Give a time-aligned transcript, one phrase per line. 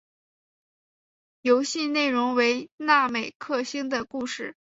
[1.41, 4.55] 游戏内容为那美克星的故事。